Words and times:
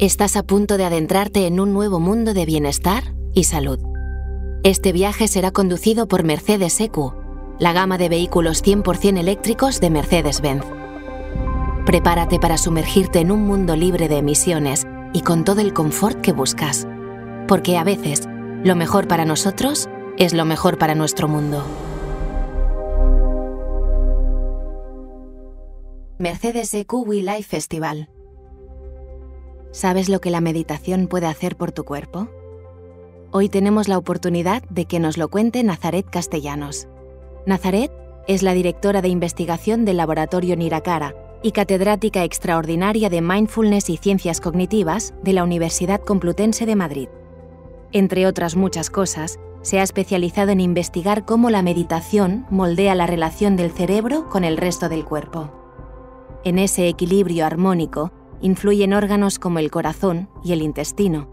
Estás 0.00 0.34
a 0.36 0.42
punto 0.42 0.78
de 0.78 0.86
adentrarte 0.86 1.46
en 1.46 1.60
un 1.60 1.74
nuevo 1.74 2.00
mundo 2.00 2.32
de 2.32 2.46
bienestar 2.46 3.14
y 3.34 3.44
salud. 3.44 3.78
Este 4.64 4.92
viaje 4.92 5.28
será 5.28 5.50
conducido 5.50 6.08
por 6.08 6.24
Mercedes 6.24 6.80
EQ, 6.80 7.12
la 7.58 7.74
gama 7.74 7.98
de 7.98 8.08
vehículos 8.08 8.64
100% 8.64 9.18
eléctricos 9.18 9.78
de 9.78 9.90
Mercedes-Benz. 9.90 10.64
Prepárate 11.84 12.38
para 12.38 12.56
sumergirte 12.56 13.18
en 13.18 13.30
un 13.30 13.44
mundo 13.44 13.76
libre 13.76 14.08
de 14.08 14.16
emisiones 14.16 14.86
y 15.12 15.20
con 15.20 15.44
todo 15.44 15.60
el 15.60 15.74
confort 15.74 16.22
que 16.22 16.32
buscas. 16.32 16.88
Porque 17.46 17.76
a 17.76 17.84
veces, 17.84 18.26
lo 18.64 18.76
mejor 18.76 19.06
para 19.06 19.26
nosotros 19.26 19.90
es 20.16 20.32
lo 20.32 20.46
mejor 20.46 20.78
para 20.78 20.94
nuestro 20.94 21.28
mundo. 21.28 21.62
Mercedes 26.16 26.72
EQ 26.72 27.06
We 27.06 27.16
Life 27.16 27.42
Festival 27.42 28.08
¿Sabes 29.72 30.08
lo 30.08 30.20
que 30.20 30.30
la 30.30 30.40
meditación 30.40 31.06
puede 31.06 31.26
hacer 31.26 31.56
por 31.56 31.70
tu 31.70 31.84
cuerpo? 31.84 32.28
Hoy 33.30 33.48
tenemos 33.48 33.86
la 33.86 33.98
oportunidad 33.98 34.64
de 34.68 34.86
que 34.86 34.98
nos 34.98 35.16
lo 35.16 35.28
cuente 35.28 35.62
Nazaret 35.62 36.06
Castellanos. 36.10 36.88
Nazaret 37.46 37.92
es 38.26 38.42
la 38.42 38.52
directora 38.52 39.00
de 39.00 39.08
investigación 39.08 39.84
del 39.84 39.98
Laboratorio 39.98 40.56
Niracara 40.56 41.14
y 41.42 41.52
catedrática 41.52 42.24
extraordinaria 42.24 43.08
de 43.08 43.20
Mindfulness 43.22 43.90
y 43.90 43.96
Ciencias 43.96 44.40
Cognitivas 44.40 45.14
de 45.22 45.34
la 45.34 45.44
Universidad 45.44 46.00
Complutense 46.00 46.66
de 46.66 46.74
Madrid. 46.74 47.08
Entre 47.92 48.26
otras 48.26 48.56
muchas 48.56 48.90
cosas, 48.90 49.38
se 49.62 49.78
ha 49.78 49.84
especializado 49.84 50.50
en 50.50 50.60
investigar 50.60 51.24
cómo 51.24 51.48
la 51.48 51.62
meditación 51.62 52.44
moldea 52.50 52.96
la 52.96 53.06
relación 53.06 53.56
del 53.56 53.70
cerebro 53.70 54.28
con 54.28 54.42
el 54.42 54.56
resto 54.56 54.88
del 54.88 55.04
cuerpo. 55.04 55.50
En 56.44 56.58
ese 56.58 56.88
equilibrio 56.88 57.46
armónico, 57.46 58.10
influyen 58.40 58.92
órganos 58.92 59.38
como 59.38 59.58
el 59.58 59.70
corazón 59.70 60.28
y 60.44 60.52
el 60.52 60.62
intestino, 60.62 61.28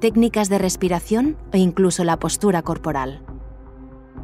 técnicas 0.00 0.48
de 0.48 0.58
respiración 0.58 1.36
e 1.52 1.58
incluso 1.58 2.04
la 2.04 2.18
postura 2.18 2.62
corporal. 2.62 3.22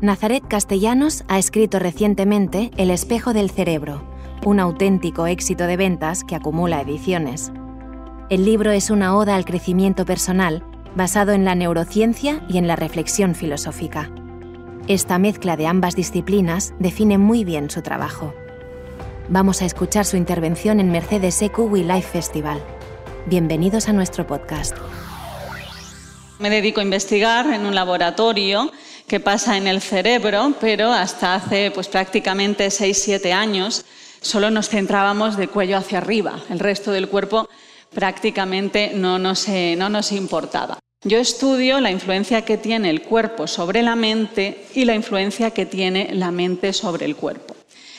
Nazaret 0.00 0.44
Castellanos 0.46 1.24
ha 1.28 1.38
escrito 1.38 1.78
recientemente 1.78 2.70
El 2.76 2.90
espejo 2.90 3.32
del 3.32 3.50
cerebro, 3.50 4.02
un 4.46 4.60
auténtico 4.60 5.26
éxito 5.26 5.66
de 5.66 5.76
ventas 5.76 6.22
que 6.24 6.36
acumula 6.36 6.80
ediciones. 6.80 7.52
El 8.30 8.44
libro 8.44 8.70
es 8.70 8.90
una 8.90 9.16
oda 9.16 9.34
al 9.34 9.44
crecimiento 9.44 10.04
personal 10.04 10.64
basado 10.94 11.32
en 11.32 11.44
la 11.44 11.54
neurociencia 11.54 12.44
y 12.48 12.58
en 12.58 12.66
la 12.66 12.76
reflexión 12.76 13.34
filosófica. 13.34 14.10
Esta 14.86 15.18
mezcla 15.18 15.56
de 15.56 15.66
ambas 15.66 15.96
disciplinas 15.96 16.74
define 16.78 17.18
muy 17.18 17.44
bien 17.44 17.70
su 17.70 17.82
trabajo. 17.82 18.34
Vamos 19.30 19.60
a 19.60 19.66
escuchar 19.66 20.06
su 20.06 20.16
intervención 20.16 20.80
en 20.80 20.90
Mercedes 20.90 21.42
EQ 21.42 21.58
Life 21.74 22.08
Festival. 22.12 22.62
Bienvenidos 23.26 23.86
a 23.86 23.92
nuestro 23.92 24.26
podcast. 24.26 24.74
Me 26.38 26.48
dedico 26.48 26.80
a 26.80 26.84
investigar 26.84 27.46
en 27.52 27.66
un 27.66 27.74
laboratorio 27.74 28.72
que 29.06 29.20
pasa 29.20 29.58
en 29.58 29.66
el 29.66 29.82
cerebro, 29.82 30.54
pero 30.58 30.90
hasta 30.90 31.34
hace 31.34 31.70
pues, 31.70 31.88
prácticamente 31.88 32.68
6-7 32.68 33.30
años 33.32 33.84
solo 34.22 34.50
nos 34.50 34.70
centrábamos 34.70 35.36
de 35.36 35.48
cuello 35.48 35.76
hacia 35.76 35.98
arriba. 35.98 36.40
El 36.48 36.58
resto 36.58 36.90
del 36.90 37.08
cuerpo 37.08 37.50
prácticamente 37.92 38.92
eh, 38.94 39.76
no 39.76 39.88
nos 39.90 40.12
importaba. 40.12 40.78
Yo 41.04 41.18
estudio 41.18 41.80
la 41.80 41.90
influencia 41.90 42.46
que 42.46 42.56
tiene 42.56 42.88
el 42.88 43.02
cuerpo 43.02 43.46
sobre 43.46 43.82
la 43.82 43.94
mente 43.94 44.64
y 44.74 44.86
la 44.86 44.94
influencia 44.94 45.50
que 45.50 45.66
tiene 45.66 46.14
la 46.14 46.30
mente 46.30 46.72
sobre 46.72 47.04
el 47.04 47.14
cuerpo. 47.14 47.57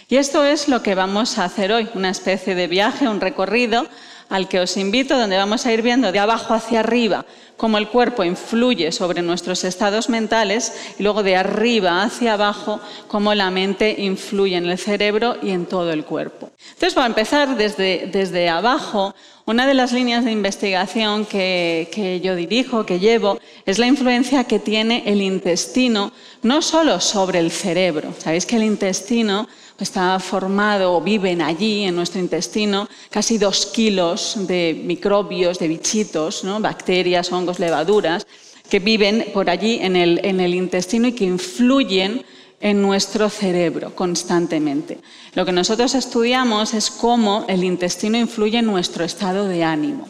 Y 0.09 0.17
esto 0.17 0.43
es 0.43 0.67
lo 0.67 0.81
que 0.81 0.95
vamos 0.95 1.37
a 1.37 1.45
hacer 1.45 1.71
hoy, 1.71 1.87
una 1.93 2.09
especie 2.09 2.55
de 2.55 2.65
viaje, 2.65 3.07
un 3.07 3.21
recorrido 3.21 3.87
al 4.27 4.47
que 4.47 4.59
os 4.59 4.75
invito, 4.75 5.17
donde 5.17 5.37
vamos 5.37 5.67
a 5.67 5.71
ir 5.71 5.83
viendo 5.83 6.11
de 6.11 6.17
abajo 6.17 6.55
hacia 6.55 6.79
arriba 6.79 7.25
cómo 7.59 7.77
el 7.77 7.89
cuerpo 7.89 8.23
influye 8.23 8.91
sobre 8.91 9.21
nuestros 9.21 9.65
estados 9.65 10.09
mentales 10.09 10.73
y 10.97 11.03
luego 11.03 11.21
de 11.23 11.35
arriba 11.35 12.01
hacia 12.01 12.33
abajo 12.33 12.79
cómo 13.09 13.35
la 13.35 13.51
mente 13.51 13.95
influye 13.99 14.55
en 14.55 14.65
el 14.65 14.77
cerebro 14.77 15.35
y 15.43 15.51
en 15.51 15.65
todo 15.65 15.91
el 15.91 16.05
cuerpo. 16.05 16.51
Entonces, 16.69 16.93
para 16.93 17.07
empezar 17.07 17.57
desde, 17.57 18.07
desde 18.11 18.47
abajo, 18.47 19.13
una 19.45 19.67
de 19.67 19.73
las 19.73 19.91
líneas 19.91 20.23
de 20.23 20.31
investigación 20.31 21.25
que, 21.25 21.89
que, 21.91 22.21
yo 22.21 22.35
dirijo, 22.35 22.85
que 22.85 22.99
llevo, 22.99 23.39
es 23.65 23.77
la 23.77 23.87
influencia 23.87 24.45
que 24.45 24.59
tiene 24.59 25.03
el 25.05 25.21
intestino, 25.21 26.13
no 26.41 26.61
solo 26.61 27.01
sobre 27.01 27.39
el 27.39 27.51
cerebro. 27.51 28.13
Sabéis 28.17 28.45
que 28.45 28.55
el 28.55 28.63
intestino 28.63 29.49
está 29.83 30.19
formado 30.19 30.93
o 30.93 31.01
viven 31.01 31.41
allí 31.41 31.83
en 31.83 31.95
nuestro 31.95 32.19
intestino 32.19 32.87
casi 33.09 33.37
dos 33.37 33.65
kilos 33.65 34.35
de 34.47 34.81
microbios, 34.85 35.59
de 35.59 35.67
bichitos, 35.67 36.43
bacterias, 36.59 37.31
hongos, 37.31 37.59
levaduras, 37.59 38.25
que 38.69 38.79
viven 38.79 39.25
por 39.33 39.49
allí 39.49 39.79
en 39.81 39.95
el, 39.95 40.19
en 40.23 40.39
el 40.39 40.53
intestino 40.53 41.07
y 41.07 41.13
que 41.13 41.25
influyen 41.25 42.23
en 42.61 42.81
nuestro 42.81 43.29
cerebro 43.29 43.95
constantemente. 43.95 44.99
Lo 45.33 45.45
que 45.45 45.51
nosotros 45.51 45.95
estudiamos 45.95 46.73
es 46.73 46.91
cómo 46.91 47.45
el 47.47 47.63
intestino 47.63 48.17
influye 48.17 48.59
en 48.59 48.65
nuestro 48.65 49.03
estado 49.03 49.47
de 49.47 49.63
ánimo. 49.63 50.07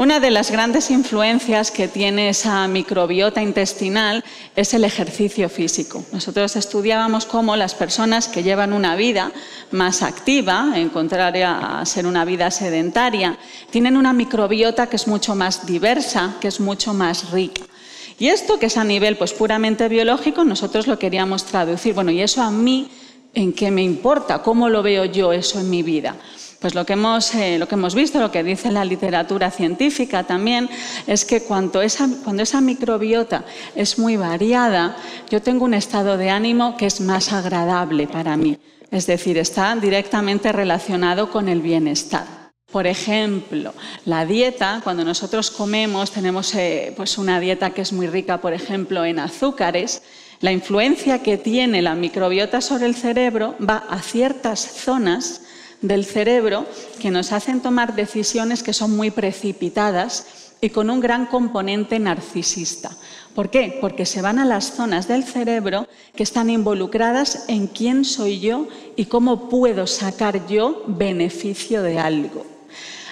Una 0.00 0.18
de 0.18 0.30
las 0.30 0.50
grandes 0.50 0.90
influencias 0.90 1.70
que 1.70 1.86
tiene 1.86 2.30
esa 2.30 2.66
microbiota 2.68 3.42
intestinal 3.42 4.24
es 4.56 4.72
el 4.72 4.84
ejercicio 4.84 5.50
físico. 5.50 6.02
Nosotros 6.10 6.56
estudiábamos 6.56 7.26
cómo 7.26 7.54
las 7.54 7.74
personas 7.74 8.26
que 8.26 8.42
llevan 8.42 8.72
una 8.72 8.96
vida 8.96 9.30
más 9.72 10.02
activa, 10.02 10.72
en 10.74 10.88
contraria 10.88 11.80
a 11.80 11.84
ser 11.84 12.06
una 12.06 12.24
vida 12.24 12.50
sedentaria, 12.50 13.36
tienen 13.68 13.98
una 13.98 14.14
microbiota 14.14 14.86
que 14.86 14.96
es 14.96 15.06
mucho 15.06 15.34
más 15.34 15.66
diversa, 15.66 16.36
que 16.40 16.48
es 16.48 16.60
mucho 16.60 16.94
más 16.94 17.30
rica. 17.30 17.60
Y 18.18 18.28
esto, 18.28 18.58
que 18.58 18.66
es 18.66 18.78
a 18.78 18.84
nivel 18.84 19.18
pues, 19.18 19.34
puramente 19.34 19.86
biológico, 19.90 20.44
nosotros 20.44 20.86
lo 20.86 20.98
queríamos 20.98 21.44
traducir. 21.44 21.92
Bueno, 21.92 22.10
¿y 22.10 22.22
eso 22.22 22.40
a 22.40 22.50
mí 22.50 22.88
en 23.34 23.52
qué 23.52 23.70
me 23.70 23.82
importa? 23.82 24.38
¿Cómo 24.38 24.70
lo 24.70 24.82
veo 24.82 25.04
yo 25.04 25.34
eso 25.34 25.60
en 25.60 25.68
mi 25.68 25.82
vida? 25.82 26.16
Pues 26.60 26.74
lo 26.74 26.84
que, 26.84 26.92
hemos, 26.92 27.34
eh, 27.34 27.58
lo 27.58 27.66
que 27.66 27.74
hemos 27.74 27.94
visto, 27.94 28.20
lo 28.20 28.30
que 28.30 28.44
dice 28.44 28.70
la 28.70 28.84
literatura 28.84 29.50
científica 29.50 30.24
también, 30.24 30.68
es 31.06 31.24
que 31.24 31.42
cuando 31.42 31.80
esa, 31.80 32.06
cuando 32.22 32.42
esa 32.42 32.60
microbiota 32.60 33.46
es 33.74 33.98
muy 33.98 34.18
variada, 34.18 34.94
yo 35.30 35.40
tengo 35.40 35.64
un 35.64 35.72
estado 35.72 36.18
de 36.18 36.28
ánimo 36.28 36.76
que 36.76 36.84
es 36.84 37.00
más 37.00 37.32
agradable 37.32 38.06
para 38.06 38.36
mí. 38.36 38.58
Es 38.90 39.06
decir, 39.06 39.38
está 39.38 39.74
directamente 39.74 40.52
relacionado 40.52 41.30
con 41.30 41.48
el 41.48 41.62
bienestar. 41.62 42.26
Por 42.70 42.86
ejemplo, 42.86 43.72
la 44.04 44.26
dieta, 44.26 44.82
cuando 44.84 45.02
nosotros 45.02 45.50
comemos, 45.50 46.10
tenemos 46.10 46.54
eh, 46.54 46.92
pues 46.94 47.16
una 47.16 47.40
dieta 47.40 47.70
que 47.70 47.80
es 47.80 47.92
muy 47.92 48.06
rica, 48.06 48.42
por 48.42 48.52
ejemplo, 48.52 49.06
en 49.06 49.18
azúcares, 49.18 50.02
la 50.40 50.52
influencia 50.52 51.22
que 51.22 51.38
tiene 51.38 51.80
la 51.80 51.94
microbiota 51.94 52.60
sobre 52.60 52.84
el 52.84 52.94
cerebro 52.94 53.56
va 53.66 53.84
a 53.88 54.02
ciertas 54.02 54.60
zonas 54.60 55.42
del 55.82 56.04
cerebro 56.04 56.66
que 57.00 57.10
nos 57.10 57.32
hacen 57.32 57.60
tomar 57.60 57.94
decisiones 57.94 58.62
que 58.62 58.72
son 58.72 58.96
muy 58.96 59.10
precipitadas 59.10 60.26
y 60.60 60.70
con 60.70 60.90
un 60.90 61.00
gran 61.00 61.26
componente 61.26 61.98
narcisista. 61.98 62.90
¿Por 63.34 63.50
qué? 63.50 63.78
Porque 63.80 64.06
se 64.06 64.22
van 64.22 64.38
a 64.38 64.44
las 64.44 64.72
zonas 64.72 65.08
del 65.08 65.24
cerebro 65.24 65.86
que 66.14 66.22
están 66.22 66.50
involucradas 66.50 67.44
en 67.48 67.66
quién 67.66 68.04
soy 68.04 68.40
yo 68.40 68.68
y 68.96 69.06
cómo 69.06 69.48
puedo 69.48 69.86
sacar 69.86 70.46
yo 70.48 70.84
beneficio 70.86 71.82
de 71.82 71.98
algo. 71.98 72.44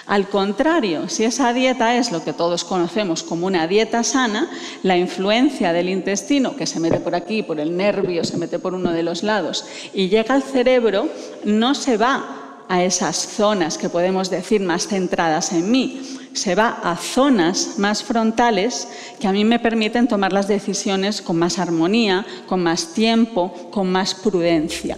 Al 0.05 0.27
contrario, 0.27 1.07
si 1.07 1.23
esa 1.23 1.53
dieta 1.53 1.95
es 1.95 2.11
lo 2.11 2.23
que 2.23 2.33
todos 2.33 2.63
conocemos 2.63 3.21
como 3.21 3.45
una 3.45 3.67
dieta 3.67 4.03
sana, 4.03 4.49
la 4.81 4.97
influencia 4.97 5.71
del 5.71 5.87
intestino, 5.87 6.55
que 6.55 6.65
se 6.65 6.79
mete 6.79 6.99
por 6.99 7.13
aquí, 7.13 7.43
por 7.43 7.59
el 7.59 7.77
nervio, 7.77 8.23
se 8.23 8.37
mete 8.37 8.57
por 8.57 8.73
uno 8.73 8.91
de 8.91 9.03
los 9.03 9.21
lados 9.21 9.65
y 9.93 10.09
llega 10.09 10.33
al 10.33 10.41
cerebro, 10.41 11.07
no 11.45 11.75
se 11.75 11.97
va 11.97 12.48
a 12.69 12.83
esas 12.83 13.17
zonas 13.17 13.77
que 13.77 13.89
podemos 13.89 14.29
decir 14.29 14.61
más 14.61 14.87
centradas 14.87 15.51
en 15.51 15.69
mí, 15.69 16.01
se 16.33 16.53
va 16.53 16.79
a 16.83 16.95
zonas 16.95 17.79
más 17.79 18.03
frontales 18.03 18.87
que 19.19 19.27
a 19.27 19.31
mí 19.31 19.43
me 19.43 19.59
permiten 19.59 20.07
tomar 20.07 20.31
las 20.31 20.47
decisiones 20.47 21.21
con 21.21 21.37
más 21.37 21.57
armonía, 21.57 22.25
con 22.47 22.61
más 22.61 22.93
tiempo, 22.93 23.51
con 23.71 23.91
más 23.91 24.13
prudencia. 24.13 24.97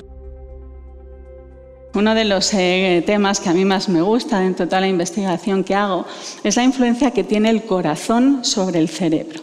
Uno 1.94 2.14
de 2.14 2.26
los 2.26 2.54
eh, 2.54 3.04
temas 3.06 3.40
que 3.40 3.50
a 3.50 3.54
mí 3.54 3.66
más 3.66 3.90
me 3.90 4.02
gusta 4.02 4.40
dentro 4.40 4.66
de 4.66 4.70
toda 4.70 4.82
la 4.82 4.88
investigación 4.88 5.64
que 5.64 5.76
hago 5.76 6.06
es 6.44 6.58
la 6.58 6.64
influencia 6.64 7.12
que 7.12 7.24
tiene 7.24 7.50
el 7.50 7.64
corazón 7.64 8.44
sobre 8.44 8.80
el 8.80 8.90
cerebro. 8.90 9.40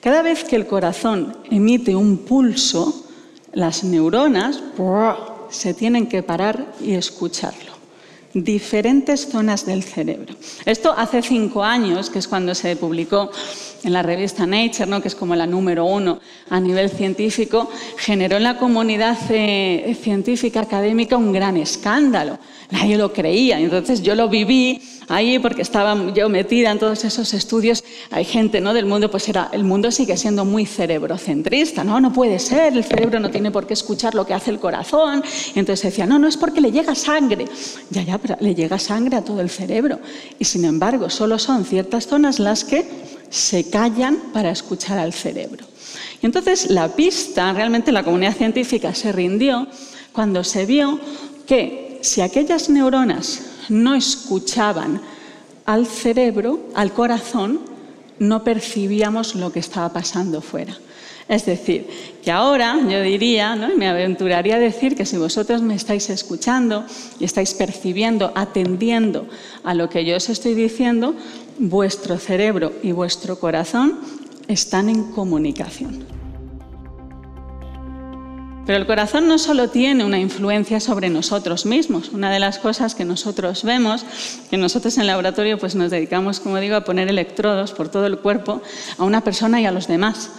Cada 0.00 0.22
vez 0.22 0.44
que 0.44 0.56
el 0.56 0.66
corazón 0.66 1.36
emite 1.50 1.94
un 1.94 2.18
pulso, 2.18 3.06
las 3.52 3.84
neuronas 3.84 4.62
se 5.52 5.74
tienen 5.74 6.08
que 6.08 6.22
parar 6.22 6.74
y 6.80 6.94
escucharlo. 6.94 7.72
Diferentes 8.34 9.28
zonas 9.28 9.66
del 9.66 9.82
cerebro. 9.82 10.34
Esto 10.64 10.92
hace 10.96 11.22
cinco 11.22 11.62
años, 11.62 12.08
que 12.08 12.18
es 12.18 12.26
cuando 12.26 12.54
se 12.54 12.74
publicó 12.76 13.30
en 13.84 13.92
la 13.92 14.02
revista 14.02 14.46
Nature, 14.46 14.86
¿no? 14.86 15.02
que 15.02 15.08
es 15.08 15.14
como 15.14 15.34
la 15.34 15.46
número 15.46 15.84
uno 15.84 16.20
a 16.50 16.60
nivel 16.60 16.90
científico, 16.90 17.68
generó 17.96 18.36
en 18.36 18.44
la 18.44 18.58
comunidad 18.58 19.18
eh, 19.30 19.96
científica 20.00 20.60
académica 20.60 21.16
un 21.16 21.32
gran 21.32 21.56
escándalo. 21.56 22.38
Nadie 22.70 22.96
lo 22.96 23.12
creía. 23.12 23.60
Entonces 23.60 24.02
yo 24.02 24.14
lo 24.14 24.28
viví 24.28 24.80
ahí 25.08 25.38
porque 25.38 25.60
estaba 25.60 26.12
yo 26.14 26.28
metida 26.30 26.70
en 26.70 26.78
todos 26.78 27.04
esos 27.04 27.34
estudios. 27.34 27.84
Hay 28.10 28.24
gente 28.24 28.60
¿no? 28.60 28.72
del 28.72 28.86
mundo, 28.86 29.10
pues 29.10 29.28
era, 29.28 29.50
el 29.52 29.64
mundo 29.64 29.90
sigue 29.90 30.16
siendo 30.16 30.44
muy 30.44 30.64
cerebrocentrista. 30.64 31.84
No, 31.84 32.00
no 32.00 32.12
puede 32.12 32.38
ser, 32.38 32.72
el 32.72 32.84
cerebro 32.84 33.20
no 33.20 33.30
tiene 33.30 33.50
por 33.50 33.66
qué 33.66 33.74
escuchar 33.74 34.14
lo 34.14 34.26
que 34.26 34.32
hace 34.32 34.50
el 34.50 34.58
corazón. 34.58 35.22
Entonces 35.54 35.90
decía, 35.90 36.06
no, 36.06 36.18
no 36.18 36.28
es 36.28 36.38
porque 36.38 36.62
le 36.62 36.72
llega 36.72 36.94
sangre. 36.94 37.46
Ya, 37.90 38.02
ya, 38.02 38.16
pero 38.16 38.36
le 38.40 38.54
llega 38.54 38.78
sangre 38.78 39.16
a 39.16 39.22
todo 39.22 39.40
el 39.40 39.50
cerebro. 39.50 39.98
Y 40.38 40.44
sin 40.46 40.64
embargo, 40.64 41.10
solo 41.10 41.38
son 41.38 41.66
ciertas 41.66 42.06
zonas 42.06 42.38
las 42.38 42.64
que 42.64 42.86
se 43.32 43.70
callan 43.70 44.16
para 44.32 44.50
escuchar 44.50 44.98
al 44.98 45.12
cerebro. 45.12 45.64
Y 46.20 46.26
entonces 46.26 46.70
la 46.70 46.94
pista, 46.94 47.52
realmente 47.52 47.90
la 47.90 48.04
comunidad 48.04 48.36
científica 48.36 48.94
se 48.94 49.10
rindió 49.10 49.66
cuando 50.12 50.44
se 50.44 50.66
vio 50.66 51.00
que 51.46 51.98
si 52.02 52.20
aquellas 52.20 52.68
neuronas 52.68 53.40
no 53.70 53.94
escuchaban 53.94 55.00
al 55.64 55.86
cerebro, 55.86 56.60
al 56.74 56.92
corazón, 56.92 57.60
no 58.18 58.44
percibíamos 58.44 59.34
lo 59.34 59.50
que 59.50 59.60
estaba 59.60 59.92
pasando 59.92 60.42
fuera. 60.42 60.76
Es 61.28 61.46
decir, 61.46 61.88
que 62.22 62.30
ahora 62.30 62.78
yo 62.88 63.00
diría, 63.00 63.56
¿no? 63.56 63.74
me 63.76 63.88
aventuraría 63.88 64.56
a 64.56 64.58
decir 64.58 64.94
que 64.94 65.06
si 65.06 65.16
vosotros 65.16 65.62
me 65.62 65.74
estáis 65.74 66.10
escuchando 66.10 66.84
y 67.18 67.24
estáis 67.24 67.54
percibiendo, 67.54 68.32
atendiendo 68.34 69.26
a 69.64 69.72
lo 69.72 69.88
que 69.88 70.04
yo 70.04 70.16
os 70.16 70.28
estoy 70.28 70.54
diciendo, 70.54 71.14
vuestro 71.58 72.18
cerebro 72.18 72.72
y 72.82 72.92
vuestro 72.92 73.38
corazón 73.38 73.98
están 74.48 74.88
en 74.88 75.12
comunicación. 75.12 76.04
Pero 78.64 78.78
el 78.78 78.86
corazón 78.86 79.26
no 79.26 79.38
solo 79.38 79.70
tiene 79.70 80.04
una 80.04 80.20
influencia 80.20 80.78
sobre 80.78 81.10
nosotros 81.10 81.66
mismos. 81.66 82.10
Una 82.10 82.30
de 82.30 82.38
las 82.38 82.60
cosas 82.60 82.94
que 82.94 83.04
nosotros 83.04 83.64
vemos, 83.64 84.04
que 84.50 84.56
nosotros 84.56 84.94
en 84.96 85.02
el 85.02 85.08
laboratorio 85.08 85.58
pues 85.58 85.74
nos 85.74 85.90
dedicamos, 85.90 86.38
como 86.38 86.58
digo, 86.58 86.76
a 86.76 86.84
poner 86.84 87.08
electrodos 87.08 87.72
por 87.72 87.88
todo 87.88 88.06
el 88.06 88.18
cuerpo 88.18 88.62
a 88.98 89.04
una 89.04 89.22
persona 89.22 89.60
y 89.60 89.66
a 89.66 89.72
los 89.72 89.88
demás. 89.88 90.30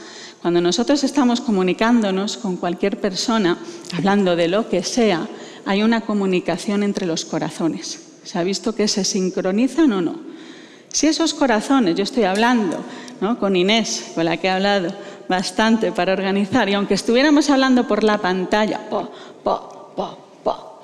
Cuando 0.41 0.61
nosotros 0.61 1.03
estamos 1.03 1.41
comunicándonos 1.41 2.37
con 2.37 2.55
cualquier 2.55 2.99
persona, 2.99 3.57
hablando 3.93 4.35
de 4.35 4.47
lo 4.47 4.69
que 4.69 4.83
sea, 4.83 5.27
hay 5.65 5.83
una 5.83 6.01
comunicación 6.01 6.83
entre 6.83 7.05
los 7.05 7.25
corazones. 7.25 7.99
¿Se 8.23 8.39
ha 8.39 8.43
visto 8.43 8.73
que 8.73 8.87
se 8.87 9.03
sincronizan 9.03 9.91
o 9.91 10.01
no? 10.01 10.32
Si 10.93 11.07
esos 11.07 11.33
corazones, 11.33 11.95
yo 11.95 12.03
estoy 12.03 12.23
hablando 12.23 12.77
con 13.39 13.55
Inés, 13.55 14.11
con 14.13 14.25
la 14.25 14.37
que 14.37 14.45
he 14.45 14.51
hablado 14.51 14.93
bastante 15.27 15.91
para 15.91 16.13
organizar, 16.13 16.69
y 16.69 16.75
aunque 16.75 16.93
estuviéramos 16.93 17.49
hablando 17.49 17.87
por 17.87 18.03
la 18.03 18.19
pantalla, 18.19 18.79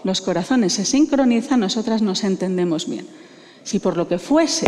los 0.03 0.21
corazones 0.21 0.73
se 0.73 0.83
sincronizan, 0.83 1.59
nosotras 1.59 2.01
nos 2.01 2.23
entendemos 2.23 2.89
bien. 2.89 3.07
Si 3.63 3.77
por 3.77 3.97
lo 3.97 4.07
que 4.07 4.17
fuese 4.17 4.65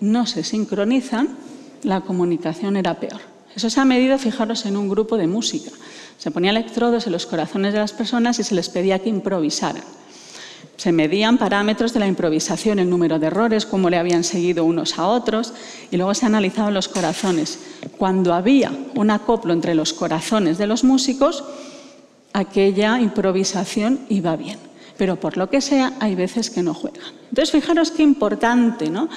no 0.00 0.26
se 0.26 0.44
sincronizan, 0.44 1.38
la 1.82 2.02
comunicación 2.02 2.76
era 2.76 3.00
peor. 3.00 3.20
Eso 3.56 3.70
se 3.70 3.80
ha 3.80 3.86
medido, 3.86 4.18
fijaros, 4.18 4.66
en 4.66 4.76
un 4.76 4.90
grupo 4.90 5.16
de 5.16 5.26
música. 5.26 5.70
Se 6.18 6.30
ponía 6.30 6.50
electrodos 6.50 7.06
en 7.06 7.12
los 7.12 7.24
corazones 7.24 7.72
de 7.72 7.78
las 7.78 7.92
personas 7.92 8.38
y 8.38 8.44
se 8.44 8.54
les 8.54 8.68
pedía 8.68 8.98
que 8.98 9.08
improvisaran. 9.08 9.84
Se 10.82 10.90
medían 10.90 11.38
parámetros 11.38 11.92
de 11.92 12.00
la 12.00 12.08
improvisación, 12.08 12.80
el 12.80 12.90
número 12.90 13.20
de 13.20 13.28
errores, 13.28 13.66
cómo 13.66 13.88
le 13.88 13.98
habían 13.98 14.24
seguido 14.24 14.64
unos 14.64 14.98
a 14.98 15.06
otros, 15.06 15.54
y 15.92 15.96
luego 15.96 16.12
se 16.12 16.26
analizaban 16.26 16.74
los 16.74 16.88
corazones. 16.88 17.60
Cuando 17.98 18.34
había 18.34 18.72
un 18.96 19.12
acoplo 19.12 19.52
entre 19.52 19.76
los 19.76 19.92
corazones 19.92 20.58
de 20.58 20.66
los 20.66 20.82
músicos, 20.82 21.44
aquella 22.32 23.00
improvisación 23.00 24.00
iba 24.08 24.34
bien 24.34 24.71
pero 24.96 25.18
por 25.18 25.36
lo 25.36 25.48
que 25.50 25.60
sea 25.60 25.94
hay 26.00 26.14
veces 26.14 26.50
que 26.50 26.62
no 26.62 26.74
juegan. 26.74 27.02
Entonces, 27.30 27.50
fijaros 27.50 27.90
qué 27.90 28.02
importante, 28.02 28.90
¿no? 28.90 29.08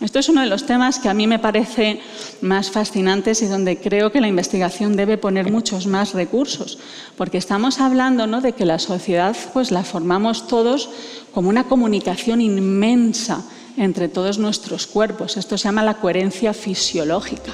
Esto 0.00 0.20
es 0.20 0.28
uno 0.28 0.42
de 0.42 0.46
los 0.46 0.64
temas 0.64 1.00
que 1.00 1.08
a 1.08 1.14
mí 1.14 1.26
me 1.26 1.40
parece 1.40 2.00
más 2.40 2.70
fascinantes 2.70 3.42
y 3.42 3.46
donde 3.46 3.78
creo 3.78 4.12
que 4.12 4.20
la 4.20 4.28
investigación 4.28 4.94
debe 4.94 5.18
poner 5.18 5.50
muchos 5.50 5.88
más 5.88 6.14
recursos, 6.14 6.78
porque 7.16 7.38
estamos 7.38 7.80
hablando 7.80 8.28
¿no? 8.28 8.40
de 8.40 8.52
que 8.52 8.64
la 8.64 8.78
sociedad 8.78 9.36
pues 9.52 9.72
la 9.72 9.82
formamos 9.82 10.46
todos 10.46 10.88
como 11.32 11.48
una 11.48 11.64
comunicación 11.64 12.40
inmensa 12.40 13.42
entre 13.76 14.08
todos 14.08 14.38
nuestros 14.38 14.86
cuerpos. 14.86 15.36
Esto 15.36 15.58
se 15.58 15.64
llama 15.64 15.82
la 15.82 15.94
coherencia 15.94 16.54
fisiológica. 16.54 17.52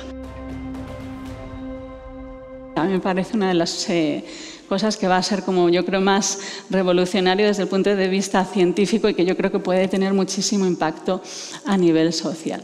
A 2.77 2.85
mí 2.85 2.93
me 2.93 3.01
parece 3.01 3.37
una 3.37 3.49
de 3.49 3.55
las 3.55 3.89
eh, 3.91 4.25
cosas 4.71 4.97
que 4.97 5.09
va 5.09 5.17
a 5.17 5.23
ser, 5.23 5.43
como 5.43 5.69
yo 5.69 5.85
creo, 5.85 6.01
más 6.01 6.39
revolucionario 6.71 7.49
desde 7.49 7.65
el 7.65 7.69
punto 7.69 7.91
de 7.91 8.07
vista 8.07 8.45
científico 8.45 9.09
y 9.09 9.15
que 9.15 9.25
yo 9.25 9.37
creo 9.37 9.51
que 9.51 9.59
puede 9.59 9.89
tener 9.89 10.15
muchísimo 10.15 10.65
impacto 10.65 11.21
a 11.67 11.77
nivel 11.77 12.13
social. 12.13 12.63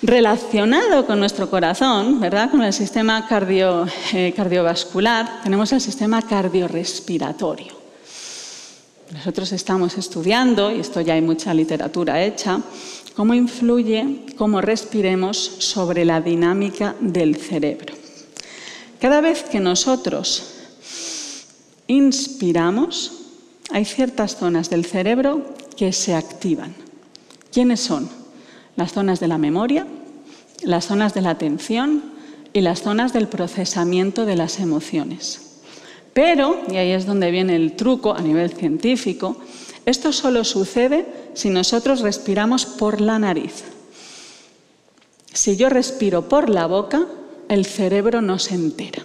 Relacionado 0.00 1.04
con 1.04 1.20
nuestro 1.20 1.50
corazón, 1.50 2.20
¿verdad? 2.20 2.50
con 2.50 2.62
el 2.62 2.72
sistema 2.72 3.28
eh, 3.28 4.32
cardiovascular, 4.34 5.42
tenemos 5.42 5.70
el 5.72 5.82
sistema 5.82 6.22
cardiorrespiratorio. 6.22 7.74
Nosotros 9.12 9.52
estamos 9.52 9.98
estudiando, 9.98 10.74
y 10.74 10.80
esto 10.80 11.02
ya 11.02 11.12
hay 11.12 11.20
mucha 11.20 11.52
literatura 11.52 12.24
hecha, 12.24 12.62
cómo 13.14 13.34
influye 13.34 14.24
cómo 14.38 14.62
respiremos 14.62 15.36
sobre 15.36 16.06
la 16.06 16.22
dinámica 16.22 16.94
del 16.98 17.36
cerebro. 17.36 17.94
Cada 18.98 19.20
vez 19.20 19.42
que 19.42 19.60
nosotros 19.60 20.59
inspiramos, 21.90 23.12
hay 23.70 23.84
ciertas 23.84 24.36
zonas 24.36 24.70
del 24.70 24.84
cerebro 24.84 25.42
que 25.76 25.92
se 25.92 26.14
activan. 26.14 26.74
¿Quiénes 27.52 27.80
son? 27.80 28.08
Las 28.76 28.92
zonas 28.92 29.18
de 29.18 29.26
la 29.26 29.38
memoria, 29.38 29.86
las 30.62 30.86
zonas 30.86 31.14
de 31.14 31.22
la 31.22 31.30
atención 31.30 32.02
y 32.52 32.60
las 32.60 32.82
zonas 32.82 33.12
del 33.12 33.26
procesamiento 33.26 34.24
de 34.24 34.36
las 34.36 34.60
emociones. 34.60 35.62
Pero, 36.12 36.60
y 36.70 36.76
ahí 36.76 36.92
es 36.92 37.06
donde 37.06 37.30
viene 37.32 37.56
el 37.56 37.74
truco 37.74 38.14
a 38.14 38.20
nivel 38.20 38.50
científico, 38.50 39.36
esto 39.84 40.12
solo 40.12 40.44
sucede 40.44 41.06
si 41.34 41.50
nosotros 41.50 42.00
respiramos 42.02 42.66
por 42.66 43.00
la 43.00 43.18
nariz. 43.18 43.64
Si 45.32 45.56
yo 45.56 45.68
respiro 45.68 46.28
por 46.28 46.50
la 46.50 46.66
boca, 46.66 47.06
el 47.48 47.66
cerebro 47.66 48.22
no 48.22 48.38
se 48.38 48.54
entera. 48.54 49.02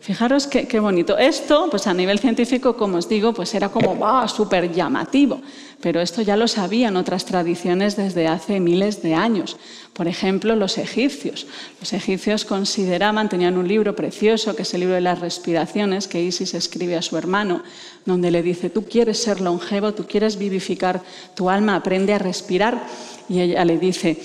Fijaros 0.00 0.46
qué, 0.46 0.80
bonito. 0.80 1.18
Esto, 1.18 1.68
pues 1.70 1.86
a 1.88 1.92
nivel 1.92 2.20
científico, 2.20 2.76
como 2.76 2.98
os 2.98 3.08
digo, 3.08 3.34
pues 3.34 3.52
era 3.54 3.68
como 3.68 3.98
súper 4.28 4.72
llamativo. 4.72 5.42
Pero 5.80 6.00
esto 6.00 6.22
ya 6.22 6.36
lo 6.36 6.48
sabían 6.48 6.96
otras 6.96 7.24
tradiciones 7.24 7.96
desde 7.96 8.28
hace 8.28 8.60
miles 8.60 9.02
de 9.02 9.14
años. 9.14 9.56
Por 9.92 10.06
ejemplo, 10.06 10.54
los 10.54 10.78
egipcios. 10.78 11.46
Los 11.80 11.92
egipcios 11.92 12.44
consideraban, 12.44 13.28
tenían 13.28 13.58
un 13.58 13.66
libro 13.66 13.96
precioso, 13.96 14.54
que 14.54 14.62
es 14.62 14.72
el 14.74 14.80
libro 14.80 14.94
de 14.94 15.00
las 15.00 15.18
respiraciones, 15.18 16.06
que 16.06 16.22
Isis 16.22 16.54
escribe 16.54 16.96
a 16.96 17.02
su 17.02 17.16
hermano, 17.16 17.62
donde 18.06 18.30
le 18.30 18.42
dice, 18.42 18.70
tú 18.70 18.84
quieres 18.84 19.20
ser 19.20 19.40
longevo, 19.40 19.94
tú 19.94 20.06
quieres 20.06 20.38
vivificar 20.38 21.02
tu 21.34 21.50
alma, 21.50 21.74
aprende 21.74 22.14
a 22.14 22.18
respirar. 22.18 22.86
Y 23.28 23.40
ella 23.40 23.64
le 23.64 23.78
dice, 23.78 24.16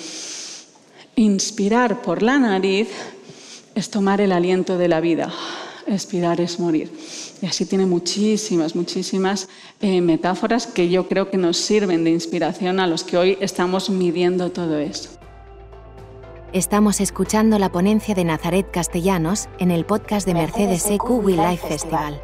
inspirar 1.16 2.02
por 2.02 2.22
la 2.22 2.38
nariz 2.38 2.90
es 3.76 3.90
tomar 3.90 4.22
el 4.22 4.32
aliento 4.32 4.78
de 4.78 4.88
la 4.88 5.02
vida 5.02 5.34
expirar 5.88 6.40
es 6.42 6.60
morir. 6.60 6.92
Y 7.42 7.46
así 7.46 7.66
tiene 7.66 7.86
muchísimas, 7.86 8.76
muchísimas 8.76 9.50
eh, 9.82 10.02
metáforas 10.02 10.68
que 10.68 10.90
yo 10.90 11.08
creo 11.08 11.30
que 11.30 11.38
nos 11.38 11.58
sirven 11.58 12.04
de 12.04 12.12
inspiración 12.12 12.80
a 12.80 12.88
los 12.88 13.04
que 13.04 13.18
hoy 13.18 13.38
estamos 13.42 13.90
midiendo 13.90 14.52
todo 14.52 14.78
eso. 14.78 15.10
Estamos 16.54 17.02
escuchando 17.02 17.58
la 17.58 17.72
ponencia 17.72 18.14
de 18.14 18.24
Nazaret 18.24 18.70
Castellanos 18.72 19.50
en 19.58 19.72
el 19.72 19.86
podcast 19.86 20.28
de 20.28 20.36
Mercedes 20.36 20.86
EQ 20.90 21.10
We 21.10 21.34
Life 21.34 21.68
Festival. 21.68 22.22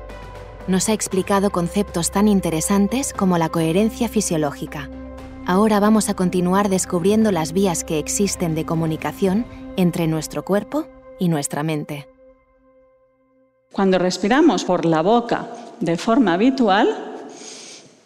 Nos 0.68 0.88
ha 0.88 0.94
explicado 0.94 1.50
conceptos 1.50 2.12
tan 2.12 2.28
interesantes 2.28 3.12
como 3.12 3.40
la 3.40 3.50
coherencia 3.50 4.08
fisiológica. 4.08 4.88
Ahora 5.48 5.80
vamos 5.80 6.10
a 6.10 6.14
continuar 6.14 6.70
descubriendo 6.70 7.32
las 7.32 7.54
vías 7.54 7.84
que 7.84 7.98
existen 7.98 8.54
de 8.54 8.66
comunicación 8.68 9.48
entre 9.78 10.06
nuestro 10.06 10.46
cuerpo 10.46 10.88
y 11.20 11.30
nuestra 11.30 11.64
mente. 11.64 12.08
Cuando 13.72 14.00
respiramos 14.00 14.64
por 14.64 14.86
la 14.86 15.02
boca 15.02 15.48
de 15.80 15.98
forma 15.98 16.34
habitual, 16.34 17.16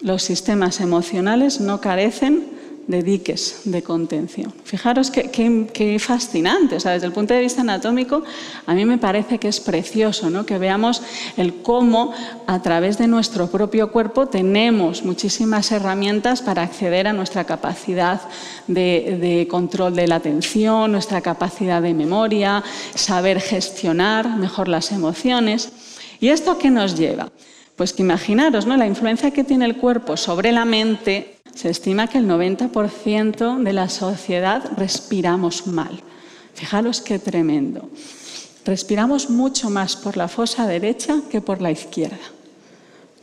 los 0.02 0.22
sistemas 0.22 0.82
emocionales 0.82 1.62
no 1.62 1.80
carecen 1.80 2.53
de 2.88 3.02
diques 3.02 3.62
de 3.66 3.82
contención. 3.82 4.54
Fijaros 4.64 5.12
qué, 5.12 5.98
fascinante, 6.00 6.76
desde 6.76 7.06
el 7.06 7.12
punto 7.12 7.34
de 7.34 7.42
vista 7.42 7.62
anatómico 7.62 8.24
a 8.66 8.74
mí 8.74 8.86
me 8.86 8.98
parece 8.98 9.40
que 9.40 9.48
es 9.48 9.60
precioso 9.60 10.30
¿no? 10.30 10.46
que 10.46 10.58
veamos 10.58 11.02
el 11.38 11.62
cómo 11.62 12.14
a 12.48 12.62
través 12.62 12.98
de 12.98 13.08
nuestro 13.08 13.48
propio 13.48 13.92
cuerpo 13.92 14.28
tenemos 14.28 15.04
muchísimas 15.04 15.72
herramientas 15.72 16.42
para 16.42 16.64
acceder 16.64 17.08
a 17.08 17.14
nuestra 17.14 17.46
capacidad 17.46 18.22
de, 18.68 19.18
de 19.20 19.48
control 19.48 19.96
de 19.96 20.08
la 20.08 20.16
atención, 20.16 20.92
nuestra 20.92 21.22
capacidad 21.22 21.82
de 21.82 21.94
memoria, 21.94 22.64
saber 22.96 23.40
gestionar 23.40 24.38
mejor 24.38 24.68
las 24.68 24.92
emociones. 24.92 25.72
¿Y 26.20 26.30
esto 26.30 26.58
qué 26.58 26.70
nos 26.70 26.98
lleva? 26.98 27.32
Pues 27.76 27.92
que 27.92 28.04
imaginaros, 28.04 28.68
¿no? 28.68 28.78
La 28.78 28.86
influencia 28.86 29.32
que 29.32 29.44
tiene 29.44 29.66
el 29.66 29.78
cuerpo 29.78 30.16
sobre 30.16 30.52
la 30.52 30.64
mente, 30.64 31.33
se 31.56 31.70
estima 31.70 32.08
que 32.08 32.18
el 32.18 32.28
90% 32.28 33.64
de 33.64 33.74
la 33.74 33.90
sociedad 33.90 34.72
respiramos 34.78 35.68
mal. 35.68 36.02
Fijaros 36.54 37.02
qué 37.02 37.20
tremendo. 37.20 37.90
Respiramos 38.66 39.30
mucho 39.30 39.70
más 39.70 39.96
por 39.96 40.18
la 40.18 40.28
fosa 40.28 40.68
derecha 40.68 41.22
que 41.30 41.42
por 41.42 41.62
la 41.62 41.72
izquierda. 41.72 42.18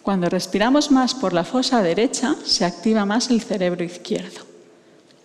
Cuando 0.02 0.28
respiramos 0.28 0.90
más 0.90 1.14
por 1.14 1.32
la 1.32 1.44
fosa 1.44 1.82
derecha, 1.82 2.34
se 2.44 2.64
activa 2.64 3.04
más 3.04 3.30
el 3.30 3.40
cerebro 3.40 3.84
izquierdo. 3.84 4.40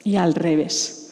Y 0.04 0.16
al 0.18 0.36
revés 0.36 1.06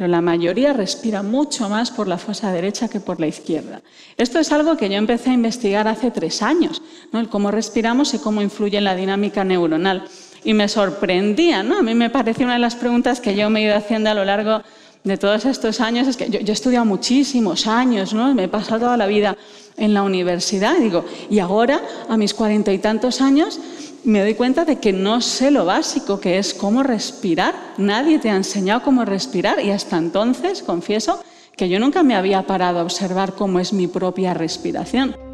pero 0.00 0.08
la 0.08 0.22
mayoría 0.22 0.72
respira 0.72 1.22
mucho 1.22 1.68
más 1.68 1.90
por 1.90 2.08
la 2.08 2.16
fosa 2.16 2.50
derecha 2.50 2.88
que 2.88 3.00
por 3.00 3.20
la 3.20 3.26
izquierda. 3.26 3.82
Esto 4.16 4.38
es 4.38 4.50
algo 4.50 4.78
que 4.78 4.88
yo 4.88 4.94
empecé 4.96 5.28
a 5.28 5.34
investigar 5.34 5.86
hace 5.88 6.10
tres 6.10 6.40
años, 6.40 6.80
¿no? 7.12 7.20
el 7.20 7.28
cómo 7.28 7.50
respiramos 7.50 8.14
y 8.14 8.18
cómo 8.18 8.40
influye 8.40 8.78
en 8.78 8.84
la 8.84 8.96
dinámica 8.96 9.44
neuronal. 9.44 10.08
Y 10.44 10.54
me 10.54 10.68
sorprendía, 10.68 11.62
¿no? 11.62 11.78
a 11.78 11.82
mí 11.82 11.94
me 11.94 12.10
parecía 12.10 12.46
una 12.46 12.54
de 12.54 12.60
las 12.60 12.76
preguntas 12.76 13.20
que 13.20 13.34
yo 13.34 13.50
me 13.50 13.60
he 13.60 13.64
ido 13.64 13.76
haciendo 13.76 14.10
a 14.10 14.14
lo 14.14 14.24
largo 14.24 14.62
de 15.04 15.16
todos 15.16 15.44
estos 15.44 15.80
años, 15.80 16.08
es 16.08 16.16
que 16.16 16.28
yo, 16.28 16.40
he 16.40 16.52
estudiado 16.52 16.84
muchísimos 16.84 17.66
años, 17.66 18.12
¿no? 18.12 18.34
me 18.34 18.44
he 18.44 18.48
pasado 18.48 18.80
toda 18.80 18.96
la 18.96 19.06
vida 19.06 19.36
en 19.76 19.94
la 19.94 20.02
universidad, 20.02 20.76
digo, 20.78 21.04
y 21.30 21.38
ahora, 21.38 21.80
a 22.08 22.16
mis 22.16 22.34
cuarenta 22.34 22.72
y 22.72 22.78
tantos 22.78 23.20
años, 23.20 23.58
me 24.04 24.20
doy 24.20 24.34
cuenta 24.34 24.64
de 24.64 24.78
que 24.78 24.92
no 24.92 25.20
sé 25.20 25.50
lo 25.50 25.64
básico, 25.64 26.20
que 26.20 26.38
es 26.38 26.54
cómo 26.54 26.82
respirar. 26.82 27.54
Nadie 27.76 28.18
te 28.18 28.30
ha 28.30 28.36
enseñado 28.36 28.82
cómo 28.82 29.04
respirar 29.04 29.60
y 29.62 29.70
hasta 29.70 29.98
entonces, 29.98 30.62
confieso, 30.62 31.22
que 31.56 31.68
yo 31.68 31.78
nunca 31.78 32.02
me 32.02 32.14
había 32.14 32.46
parado 32.46 32.78
a 32.78 32.82
observar 32.82 33.34
cómo 33.34 33.58
es 33.58 33.72
mi 33.72 33.86
propia 33.86 34.32
respiración. 34.32 35.29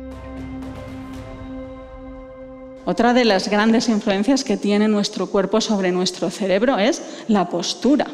Otra 2.87 3.13
de 3.13 3.25
las 3.25 3.49
grandes 3.49 3.89
influencias 3.89 4.45
que 4.45 4.57
tiene 4.57 4.87
nuestro 4.87 5.27
cuerpo 5.27 5.61
sobre 5.61 5.91
nuestro 5.91 6.31
cerebro 6.31 6.79
es 6.79 7.03
la 7.27 7.49
postura. 7.49 8.07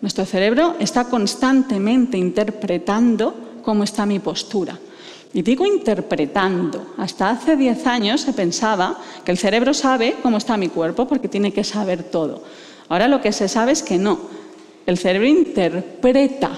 Nuestro 0.00 0.24
cerebro 0.24 0.74
está 0.80 1.04
constantemente 1.04 2.18
interpretando 2.18 3.60
cómo 3.62 3.84
está 3.84 4.06
mi 4.06 4.18
postura. 4.18 4.76
Y 5.32 5.42
digo 5.42 5.64
interpretando. 5.64 6.94
Hasta 6.98 7.30
hace 7.30 7.54
10 7.54 7.86
años 7.86 8.22
se 8.22 8.32
pensaba 8.32 8.98
que 9.24 9.30
el 9.30 9.38
cerebro 9.38 9.72
sabe 9.72 10.16
cómo 10.20 10.38
está 10.38 10.56
mi 10.56 10.70
cuerpo 10.70 11.06
porque 11.06 11.28
tiene 11.28 11.52
que 11.52 11.62
saber 11.62 12.02
todo. 12.02 12.42
Ahora 12.88 13.06
lo 13.06 13.20
que 13.20 13.30
se 13.30 13.46
sabe 13.46 13.70
es 13.70 13.84
que 13.84 13.96
no. 13.96 14.18
El 14.86 14.98
cerebro 14.98 15.28
interpreta 15.28 16.50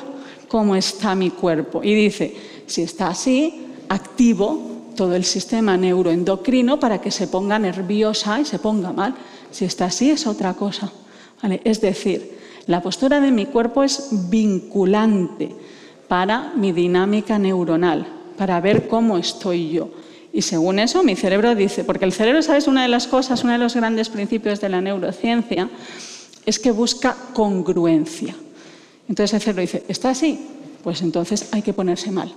cómo 0.49 0.75
está 0.75 1.15
mi 1.15 1.29
cuerpo 1.29 1.83
y 1.85 1.95
dice, 1.95 2.35
si 2.67 2.81
está 2.81 3.09
así, 3.09 3.67
activo 3.91 4.72
todo 4.95 5.15
el 5.15 5.25
sistema 5.25 5.77
neuroendocrino 5.77 6.79
para 6.79 7.01
que 7.01 7.11
se 7.11 7.27
ponga 7.27 7.59
nerviosa 7.59 8.41
y 8.41 8.45
se 8.45 8.59
ponga 8.59 8.93
mal. 8.93 9.15
Si 9.51 9.65
está 9.65 9.87
así, 9.87 10.11
es 10.11 10.27
otra 10.27 10.55
cosa. 10.55 10.93
Es 11.65 11.81
decir, 11.81 12.39
la 12.67 12.81
postura 12.81 13.21
de 13.21 13.31
mi 13.31 13.47
cuerpo 13.47 13.83
es 13.83 14.09
vinculante 14.31 15.55
para 16.09 16.53
mi 16.55 16.73
dinámica 16.73 17.39
neuronal 17.39 18.07
para 18.37 18.61
ver 18.61 18.89
cómo 18.89 19.19
estoy 19.19 19.71
yo. 19.71 19.89
Y 20.33 20.43
según 20.43 20.79
eso, 20.79 21.03
mi 21.03 21.15
cerebro 21.17 21.55
dice, 21.55 21.85
porque 21.85 22.05
el 22.05 22.13
cerebro, 22.13 22.43
¿sabes? 22.43 22.67
Una 22.67 22.83
de 22.83 22.89
las 22.89 23.07
cosas, 23.07 23.45
uno 23.45 23.53
de 23.53 23.59
los 23.59 23.75
grandes 23.75 24.09
principios 24.09 24.61
de 24.61 24.69
la 24.69 24.81
neurociencia 24.81 25.69
es 26.47 26.59
que 26.59 26.71
busca 26.71 27.17
congruencia. 27.35 28.35
Entonces 29.09 29.35
el 29.35 29.41
cerebro 29.41 29.61
dice, 29.61 29.85
¿está 29.89 30.11
así? 30.11 30.47
Pues 30.83 31.03
entonces 31.03 31.49
hay 31.53 31.63
que 31.63 31.73
ponerse 31.73 32.11
mal. 32.11 32.33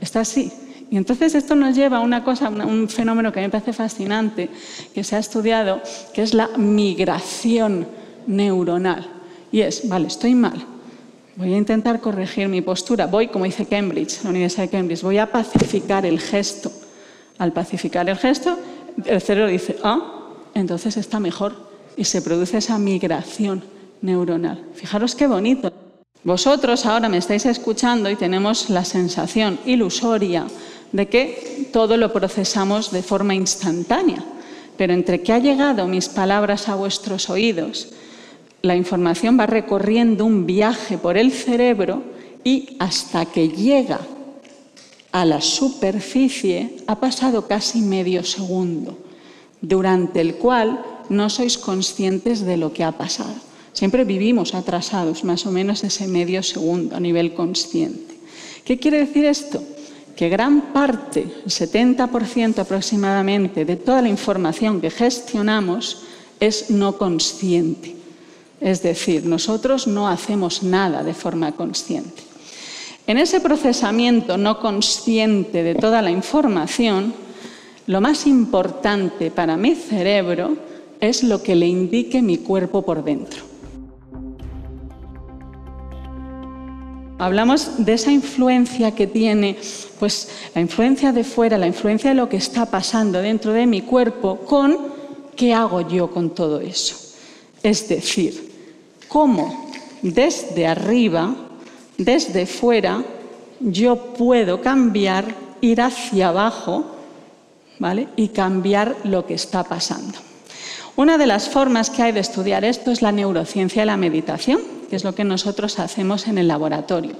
¿Está 0.00 0.20
así? 0.20 0.52
Y 0.92 0.98
entonces 0.98 1.34
esto 1.34 1.54
nos 1.54 1.74
lleva 1.74 1.96
a 1.96 2.00
una 2.00 2.22
cosa, 2.22 2.50
un 2.50 2.86
fenómeno 2.86 3.32
que 3.32 3.40
me 3.40 3.48
parece 3.48 3.72
fascinante, 3.72 4.50
que 4.94 5.02
se 5.02 5.16
ha 5.16 5.20
estudiado, 5.20 5.80
que 6.12 6.20
es 6.20 6.34
la 6.34 6.48
migración 6.58 7.88
neuronal. 8.26 9.06
Y 9.50 9.62
es, 9.62 9.88
vale, 9.88 10.08
estoy 10.08 10.34
mal, 10.34 10.66
Voy 11.34 11.54
a 11.54 11.56
intentar 11.56 11.98
corregir 12.00 12.46
mi 12.48 12.60
postura. 12.60 13.06
Voy, 13.06 13.28
como 13.28 13.46
dice 13.46 13.64
Cambridge, 13.64 14.22
la 14.22 14.28
Universidad 14.28 14.64
de 14.64 14.68
Cambridge, 14.68 15.00
voy 15.00 15.16
a 15.16 15.32
pacificar 15.32 16.04
el 16.04 16.20
gesto. 16.20 16.70
Al 17.38 17.54
pacificar 17.54 18.06
el 18.10 18.18
gesto, 18.18 18.58
el 19.06 19.22
cerebro 19.22 19.50
dice, 19.50 19.78
ah, 19.82 20.28
entonces 20.52 20.98
está 20.98 21.20
mejor. 21.20 21.54
Y 21.96 22.04
se 22.04 22.20
produce 22.20 22.58
esa 22.58 22.76
migración 22.78 23.64
neuronal. 24.02 24.62
Fijaros 24.74 25.14
qué 25.14 25.26
bonito. 25.26 25.72
Vosotros 26.22 26.84
ahora 26.84 27.08
me 27.08 27.16
estáis 27.16 27.46
escuchando 27.46 28.10
y 28.10 28.16
tenemos 28.16 28.68
la 28.68 28.84
sensación 28.84 29.58
ilusoria 29.64 30.46
de 30.92 31.08
que 31.08 31.68
todo 31.72 31.96
lo 31.96 32.12
procesamos 32.12 32.92
de 32.92 33.02
forma 33.02 33.34
instantánea. 33.34 34.22
Pero 34.76 34.92
entre 34.92 35.22
que 35.22 35.32
ha 35.32 35.38
llegado 35.38 35.88
mis 35.88 36.08
palabras 36.08 36.68
a 36.68 36.74
vuestros 36.74 37.28
oídos, 37.30 37.92
la 38.62 38.76
información 38.76 39.38
va 39.38 39.46
recorriendo 39.46 40.24
un 40.24 40.46
viaje 40.46 40.98
por 40.98 41.16
el 41.16 41.32
cerebro 41.32 42.02
y 42.44 42.76
hasta 42.78 43.26
que 43.26 43.48
llega 43.48 44.00
a 45.10 45.24
la 45.24 45.40
superficie 45.40 46.76
ha 46.86 46.98
pasado 46.98 47.46
casi 47.46 47.80
medio 47.80 48.24
segundo, 48.24 48.98
durante 49.60 50.20
el 50.20 50.36
cual 50.36 50.82
no 51.08 51.28
sois 51.28 51.58
conscientes 51.58 52.40
de 52.40 52.56
lo 52.56 52.72
que 52.72 52.84
ha 52.84 52.92
pasado. 52.92 53.34
Siempre 53.72 54.04
vivimos 54.04 54.54
atrasados 54.54 55.24
más 55.24 55.46
o 55.46 55.50
menos 55.50 55.84
ese 55.84 56.06
medio 56.06 56.42
segundo 56.42 56.96
a 56.96 57.00
nivel 57.00 57.34
consciente. 57.34 58.16
¿Qué 58.64 58.78
quiere 58.78 58.98
decir 58.98 59.24
esto? 59.24 59.62
Que 60.22 60.28
gran 60.28 60.72
parte, 60.72 61.22
el 61.22 61.50
70% 61.50 62.60
aproximadamente, 62.60 63.64
de 63.64 63.74
toda 63.74 64.00
la 64.00 64.08
información 64.08 64.80
que 64.80 64.88
gestionamos 64.88 66.04
es 66.38 66.70
no 66.70 66.96
consciente. 66.96 67.96
Es 68.60 68.84
decir, 68.84 69.26
nosotros 69.26 69.88
no 69.88 70.06
hacemos 70.06 70.62
nada 70.62 71.02
de 71.02 71.12
forma 71.12 71.50
consciente. 71.50 72.22
En 73.08 73.18
ese 73.18 73.40
procesamiento 73.40 74.36
no 74.36 74.60
consciente 74.60 75.64
de 75.64 75.74
toda 75.74 76.00
la 76.02 76.12
información, 76.12 77.14
lo 77.88 78.00
más 78.00 78.24
importante 78.28 79.32
para 79.32 79.56
mi 79.56 79.74
cerebro 79.74 80.56
es 81.00 81.24
lo 81.24 81.42
que 81.42 81.56
le 81.56 81.66
indique 81.66 82.22
mi 82.22 82.38
cuerpo 82.38 82.82
por 82.82 83.02
dentro. 83.02 83.51
Hablamos 87.22 87.84
de 87.84 87.92
esa 87.92 88.10
influencia 88.10 88.96
que 88.96 89.06
tiene, 89.06 89.56
pues 90.00 90.28
la 90.56 90.60
influencia 90.60 91.12
de 91.12 91.22
fuera, 91.22 91.56
la 91.56 91.68
influencia 91.68 92.10
de 92.10 92.16
lo 92.16 92.28
que 92.28 92.36
está 92.36 92.66
pasando 92.66 93.22
dentro 93.22 93.52
de 93.52 93.64
mi 93.64 93.82
cuerpo 93.82 94.38
con 94.38 94.76
qué 95.36 95.54
hago 95.54 95.88
yo 95.88 96.10
con 96.10 96.30
todo 96.30 96.58
eso. 96.58 96.96
Es 97.62 97.88
decir, 97.88 98.50
cómo 99.06 99.70
desde 100.02 100.66
arriba, 100.66 101.32
desde 101.96 102.44
fuera, 102.44 103.04
yo 103.60 104.14
puedo 104.14 104.60
cambiar, 104.60 105.32
ir 105.60 105.80
hacia 105.80 106.30
abajo, 106.30 106.86
¿vale? 107.78 108.08
Y 108.16 108.30
cambiar 108.30 108.96
lo 109.04 109.26
que 109.26 109.34
está 109.34 109.62
pasando. 109.62 110.18
Una 110.96 111.18
de 111.18 111.28
las 111.28 111.48
formas 111.48 111.88
que 111.88 112.02
hay 112.02 112.10
de 112.10 112.18
estudiar 112.18 112.64
esto 112.64 112.90
es 112.90 113.00
la 113.00 113.12
neurociencia 113.12 113.82
de 113.82 113.86
la 113.86 113.96
meditación, 113.96 114.81
que 114.92 114.96
es 114.96 115.04
lo 115.04 115.14
que 115.14 115.24
nosotros 115.24 115.78
hacemos 115.78 116.28
en 116.28 116.36
el 116.36 116.48
laboratorio. 116.48 117.12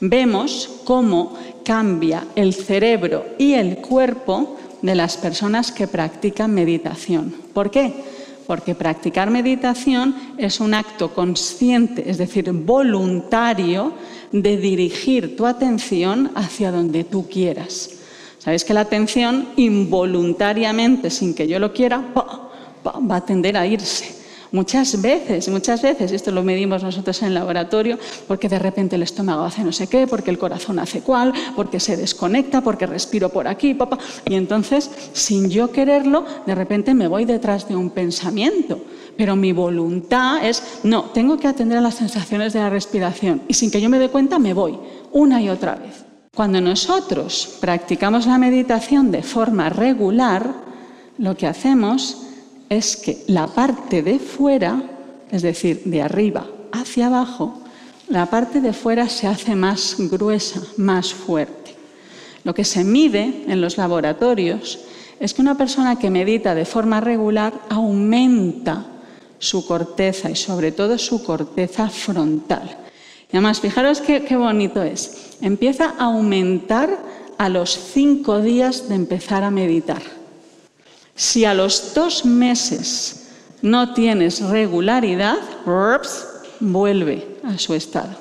Vemos 0.00 0.68
cómo 0.82 1.38
cambia 1.64 2.26
el 2.34 2.52
cerebro 2.52 3.24
y 3.38 3.52
el 3.52 3.76
cuerpo 3.76 4.56
de 4.82 4.96
las 4.96 5.16
personas 5.18 5.70
que 5.70 5.86
practican 5.86 6.52
meditación. 6.52 7.32
¿Por 7.54 7.70
qué? 7.70 7.94
porque 8.48 8.74
practicar 8.74 9.30
meditación 9.30 10.16
es 10.36 10.58
un 10.58 10.74
acto 10.74 11.14
consciente, 11.14 12.10
es 12.10 12.18
decir, 12.18 12.50
voluntario, 12.50 13.92
de 14.32 14.56
dirigir 14.56 15.36
tu 15.36 15.46
atención 15.46 16.32
hacia 16.34 16.72
donde 16.72 17.04
tú 17.04 17.28
quieras. 17.28 17.90
Sabéis 18.40 18.64
que 18.64 18.74
la 18.74 18.80
atención 18.80 19.50
involuntariamente, 19.54 21.08
sin 21.08 21.34
que 21.34 21.46
yo 21.46 21.60
lo 21.60 21.72
quiera, 21.72 22.02
va 22.84 23.16
a 23.16 23.24
tender 23.24 23.56
a 23.56 23.64
irse. 23.64 24.11
Muchas 24.52 25.00
veces, 25.00 25.48
muchas 25.48 25.80
veces, 25.80 26.12
esto 26.12 26.30
lo 26.30 26.42
medimos 26.42 26.82
nosotros 26.82 27.22
en 27.22 27.28
el 27.28 27.34
laboratorio, 27.34 27.98
porque 28.28 28.50
de 28.50 28.58
repente 28.58 28.96
el 28.96 29.02
estómago 29.02 29.44
hace 29.44 29.64
no 29.64 29.72
sé 29.72 29.86
qué, 29.86 30.06
porque 30.06 30.30
el 30.30 30.36
corazón 30.36 30.78
hace 30.78 31.00
cual, 31.00 31.32
porque 31.56 31.80
se 31.80 31.96
desconecta, 31.96 32.60
porque 32.60 32.86
respiro 32.86 33.30
por 33.30 33.48
aquí, 33.48 33.72
papá. 33.72 33.98
Y 34.26 34.34
entonces, 34.34 34.90
sin 35.14 35.48
yo 35.48 35.72
quererlo, 35.72 36.26
de 36.44 36.54
repente 36.54 36.92
me 36.92 37.08
voy 37.08 37.24
detrás 37.24 37.66
de 37.66 37.76
un 37.76 37.88
pensamiento. 37.90 38.78
Pero 39.16 39.36
mi 39.36 39.52
voluntad 39.52 40.44
es, 40.44 40.80
no, 40.82 41.04
tengo 41.04 41.38
que 41.38 41.48
atender 41.48 41.78
a 41.78 41.82
las 41.82 41.94
sensaciones 41.94 42.52
de 42.52 42.60
la 42.60 42.68
respiración. 42.68 43.40
Y 43.48 43.54
sin 43.54 43.70
que 43.70 43.80
yo 43.80 43.88
me 43.88 43.98
dé 43.98 44.10
cuenta, 44.10 44.38
me 44.38 44.52
voy 44.52 44.78
una 45.12 45.40
y 45.40 45.48
otra 45.48 45.76
vez. 45.76 46.04
Cuando 46.34 46.60
nosotros 46.60 47.56
practicamos 47.58 48.26
la 48.26 48.36
meditación 48.36 49.10
de 49.10 49.22
forma 49.22 49.70
regular, 49.70 50.54
lo 51.18 51.36
que 51.36 51.46
hacemos 51.46 52.21
es 52.72 52.96
que 52.96 53.22
la 53.26 53.46
parte 53.46 54.02
de 54.02 54.18
fuera, 54.18 54.82
es 55.30 55.42
decir, 55.42 55.82
de 55.84 56.02
arriba 56.02 56.46
hacia 56.72 57.06
abajo, 57.06 57.60
la 58.08 58.26
parte 58.26 58.60
de 58.60 58.72
fuera 58.72 59.08
se 59.08 59.26
hace 59.26 59.54
más 59.54 59.96
gruesa, 59.98 60.60
más 60.76 61.12
fuerte. 61.12 61.74
Lo 62.44 62.54
que 62.54 62.64
se 62.64 62.84
mide 62.84 63.44
en 63.46 63.60
los 63.60 63.76
laboratorios 63.76 64.80
es 65.20 65.34
que 65.34 65.42
una 65.42 65.56
persona 65.56 65.98
que 65.98 66.10
medita 66.10 66.54
de 66.54 66.64
forma 66.64 67.00
regular 67.00 67.54
aumenta 67.68 68.86
su 69.38 69.66
corteza 69.66 70.30
y 70.30 70.36
sobre 70.36 70.72
todo 70.72 70.98
su 70.98 71.22
corteza 71.22 71.88
frontal. 71.88 72.78
Y 73.32 73.36
además, 73.36 73.60
fijaros 73.60 74.00
qué, 74.00 74.36
bonito 74.36 74.82
es. 74.82 75.36
Empieza 75.40 75.94
a 75.98 76.04
aumentar 76.04 76.98
a 77.38 77.48
los 77.48 77.70
cinco 77.70 78.40
días 78.40 78.88
de 78.88 78.94
empezar 78.94 79.42
a 79.42 79.50
meditar. 79.50 80.02
Si 81.14 81.44
a 81.44 81.54
los 81.54 81.94
dos 81.94 82.24
meses 82.24 83.28
no 83.60 83.92
tienes 83.94 84.40
regularidad, 84.40 85.38
vuelve 86.60 87.38
a 87.44 87.58
su 87.58 87.74
estado. 87.74 88.16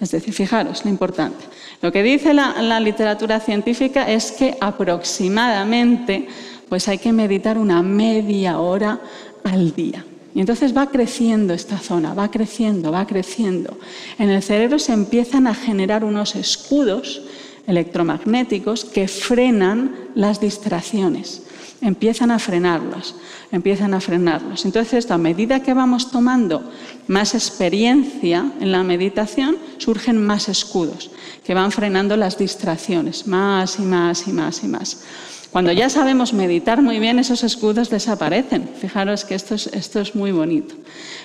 Es 0.00 0.10
decir, 0.10 0.32
fijaros 0.32 0.84
lo 0.84 0.90
importante. 0.90 1.44
Lo 1.80 1.92
que 1.92 2.02
dice 2.02 2.34
la, 2.34 2.80
literatura 2.80 3.40
científica 3.40 4.10
es 4.10 4.32
que 4.32 4.56
aproximadamente 4.60 6.28
pues 6.68 6.88
hay 6.88 6.98
que 6.98 7.12
meditar 7.12 7.56
una 7.56 7.82
media 7.82 8.58
hora 8.58 9.00
al 9.44 9.74
día. 9.74 10.04
Y 10.34 10.40
entonces 10.40 10.76
va 10.76 10.88
creciendo 10.88 11.54
esta 11.54 11.78
zona, 11.78 12.14
va 12.14 12.30
creciendo, 12.30 12.92
va 12.92 13.06
creciendo. 13.06 13.78
En 14.18 14.28
el 14.28 14.42
cerebro 14.42 14.78
se 14.78 14.92
empiezan 14.92 15.46
a 15.46 15.54
generar 15.54 16.04
unos 16.04 16.36
escudos 16.36 17.22
electromagnéticos 17.68 18.84
que 18.84 19.06
frenan 19.06 19.94
las 20.16 20.40
distracciones 20.40 21.42
empiezan 21.80 22.30
a 22.30 22.38
frenarlos, 22.38 23.14
empiezan 23.52 23.94
a 23.94 24.00
frenarlos. 24.00 24.64
Entonces, 24.64 25.10
a 25.10 25.18
medida 25.18 25.62
que 25.62 25.74
vamos 25.74 26.10
tomando 26.10 26.70
más 27.06 27.34
experiencia 27.34 28.52
en 28.60 28.72
la 28.72 28.82
meditación, 28.82 29.56
surgen 29.78 30.24
más 30.24 30.48
escudos 30.48 31.10
que 31.44 31.54
van 31.54 31.72
frenando 31.72 32.16
las 32.16 32.36
distracciones, 32.36 33.26
más 33.26 33.78
y 33.78 33.82
más 33.82 34.26
y 34.26 34.32
más 34.32 34.64
y 34.64 34.68
más. 34.68 35.02
Cuando 35.50 35.72
ya 35.72 35.88
sabemos 35.88 36.34
meditar 36.34 36.82
muy 36.82 36.98
bien, 36.98 37.18
esos 37.18 37.42
escudos 37.42 37.88
desaparecen. 37.88 38.68
Fijaros 38.80 39.24
que 39.24 39.34
esto 39.34 39.54
es, 39.54 39.68
esto 39.68 40.00
es 40.00 40.14
muy 40.14 40.30
bonito. 40.30 40.74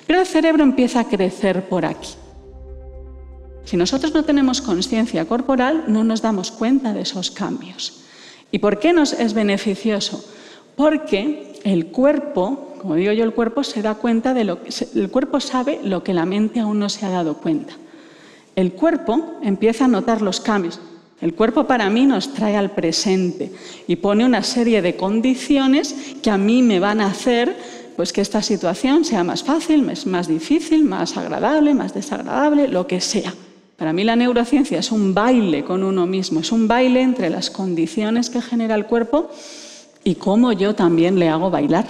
Pero 0.07 0.21
el 0.21 0.25
cerebro 0.25 0.63
empieza 0.63 1.01
a 1.01 1.09
crecer 1.09 1.67
por 1.67 1.85
aquí. 1.85 2.09
Si 3.65 3.77
nosotros 3.77 4.13
no 4.13 4.23
tenemos 4.23 4.61
conciencia 4.61 5.25
corporal, 5.25 5.85
no 5.87 6.03
nos 6.03 6.21
damos 6.21 6.51
cuenta 6.51 6.93
de 6.93 7.01
esos 7.01 7.31
cambios. 7.31 8.03
¿Y 8.51 8.59
por 8.59 8.79
qué 8.79 8.93
nos 8.93 9.13
es 9.13 9.33
beneficioso? 9.33 10.23
Porque 10.75 11.59
el 11.63 11.87
cuerpo, 11.87 12.75
como 12.81 12.95
digo 12.95 13.11
yo, 13.13 13.23
el 13.23 13.33
cuerpo 13.33 13.63
se 13.63 13.81
da 13.81 13.95
cuenta 13.95 14.33
de 14.33 14.43
lo 14.43 14.61
que 14.61 14.69
el 14.95 15.09
cuerpo 15.09 15.39
sabe 15.39 15.79
lo 15.83 16.03
que 16.03 16.13
la 16.13 16.25
mente 16.25 16.59
aún 16.59 16.79
no 16.79 16.89
se 16.89 17.05
ha 17.05 17.09
dado 17.09 17.37
cuenta. 17.37 17.73
El 18.55 18.73
cuerpo 18.73 19.39
empieza 19.41 19.85
a 19.85 19.87
notar 19.87 20.21
los 20.21 20.39
cambios. 20.39 20.79
El 21.21 21.33
cuerpo 21.33 21.65
para 21.65 21.89
mí 21.89 22.05
nos 22.05 22.33
trae 22.33 22.57
al 22.57 22.71
presente 22.71 23.51
y 23.87 23.95
pone 23.95 24.25
una 24.25 24.43
serie 24.43 24.81
de 24.81 24.97
condiciones 24.97 25.95
que 26.21 26.29
a 26.29 26.37
mí 26.37 26.61
me 26.61 26.79
van 26.79 26.99
a 27.01 27.07
hacer 27.07 27.55
pues 27.95 28.11
que 28.11 28.21
esta 28.21 28.41
situación 28.41 29.05
sea 29.05 29.23
más 29.23 29.43
fácil, 29.43 29.83
más 30.05 30.27
difícil, 30.27 30.83
más 30.83 31.15
agradable, 31.15 31.73
más 31.73 31.93
desagradable, 31.93 32.67
lo 32.67 32.87
que 32.87 32.99
sea. 32.99 33.33
Para 33.83 33.91
mí 33.91 34.05
la 34.05 34.15
neurociencia 34.15 34.79
es 34.79 34.93
un 34.93 35.13
baile 35.13 35.65
con 35.65 35.83
uno 35.83 36.07
mismo, 36.07 36.39
es 36.39 36.53
un 36.53 36.69
baile 36.69 37.01
entre 37.01 37.29
las 37.29 37.49
condiciones 37.49 38.29
que 38.29 38.41
genera 38.41 38.75
el 38.75 38.85
cuerpo 38.85 39.29
y 40.05 40.15
cómo 40.15 40.53
yo 40.53 40.73
también 40.73 41.19
le 41.19 41.27
hago 41.27 41.51
bailar. 41.51 41.85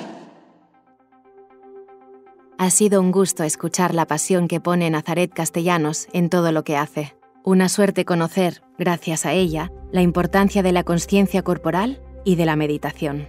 Ha 2.58 2.70
sido 2.72 3.00
un 3.00 3.12
gusto 3.12 3.44
escuchar 3.44 3.94
la 3.94 4.08
pasión 4.08 4.48
que 4.48 4.60
pone 4.60 4.90
Nazaret 4.90 5.32
Castellanos 5.32 6.08
en 6.14 6.32
todo 6.32 6.52
lo 6.52 6.64
que 6.64 6.78
hace. 6.78 7.14
Una 7.44 7.70
suerte 7.70 8.06
conocer, 8.06 8.64
gracias 8.80 9.28
a 9.28 9.34
ella, 9.34 9.72
la 9.92 10.02
importancia 10.02 10.64
de 10.64 10.72
la 10.72 10.84
conciencia 10.84 11.44
corporal 11.44 12.02
y 12.26 12.38
de 12.38 12.48
la 12.48 12.56
meditación. 12.56 13.28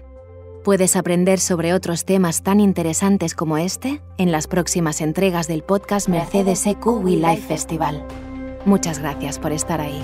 Puedes 0.65 0.97
aprender 0.97 1.39
sobre 1.39 1.75
otros 1.75 2.07
temas 2.07 2.43
tan 2.43 2.61
interesantes 2.61 3.35
como 3.35 3.59
este 3.59 4.01
en 4.17 4.33
las 4.33 4.47
próximas 4.47 5.03
entregas 5.03 5.49
del 5.49 5.63
podcast 5.63 6.09
Mercedes 6.09 6.67
EQ 6.67 6.87
We 7.05 7.17
Life 7.17 7.43
Festival. 7.47 8.07
Muchas 8.65 8.99
gracias 8.99 9.39
por 9.39 9.53
estar 9.53 9.81
ahí. 9.81 10.03